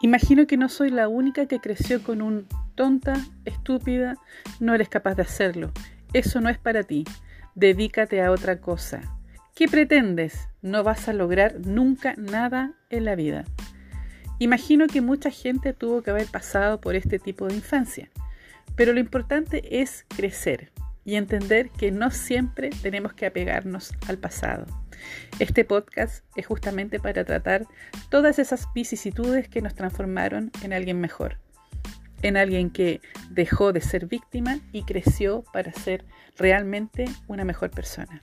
Imagino 0.00 0.46
que 0.46 0.56
no 0.56 0.68
soy 0.68 0.90
la 0.90 1.08
única 1.08 1.46
que 1.46 1.58
creció 1.58 2.02
con 2.02 2.22
un 2.22 2.46
tonta, 2.76 3.14
estúpida, 3.44 4.16
no 4.60 4.74
eres 4.74 4.88
capaz 4.88 5.16
de 5.16 5.22
hacerlo. 5.22 5.72
Eso 6.12 6.40
no 6.40 6.48
es 6.48 6.58
para 6.58 6.84
ti. 6.84 7.04
Dedícate 7.56 8.22
a 8.22 8.30
otra 8.30 8.60
cosa. 8.60 9.00
¿Qué 9.56 9.66
pretendes? 9.66 10.48
No 10.62 10.84
vas 10.84 11.08
a 11.08 11.12
lograr 11.12 11.56
nunca 11.66 12.14
nada 12.16 12.74
en 12.90 13.04
la 13.04 13.16
vida. 13.16 13.44
Imagino 14.38 14.86
que 14.86 15.00
mucha 15.00 15.30
gente 15.30 15.72
tuvo 15.72 16.02
que 16.02 16.10
haber 16.10 16.26
pasado 16.26 16.80
por 16.80 16.94
este 16.94 17.18
tipo 17.18 17.48
de 17.48 17.56
infancia, 17.56 18.08
pero 18.76 18.92
lo 18.92 19.00
importante 19.00 19.80
es 19.80 20.06
crecer 20.16 20.70
y 21.08 21.16
entender 21.16 21.70
que 21.70 21.90
no 21.90 22.10
siempre 22.10 22.68
tenemos 22.82 23.14
que 23.14 23.24
apegarnos 23.24 23.94
al 24.08 24.18
pasado. 24.18 24.66
Este 25.38 25.64
podcast 25.64 26.22
es 26.36 26.46
justamente 26.46 27.00
para 27.00 27.24
tratar 27.24 27.64
todas 28.10 28.38
esas 28.38 28.68
vicisitudes 28.74 29.48
que 29.48 29.62
nos 29.62 29.74
transformaron 29.74 30.50
en 30.62 30.74
alguien 30.74 31.00
mejor, 31.00 31.38
en 32.20 32.36
alguien 32.36 32.68
que 32.68 33.00
dejó 33.30 33.72
de 33.72 33.80
ser 33.80 34.04
víctima 34.04 34.58
y 34.70 34.82
creció 34.82 35.44
para 35.50 35.72
ser 35.72 36.04
realmente 36.36 37.06
una 37.26 37.46
mejor 37.46 37.70
persona. 37.70 38.22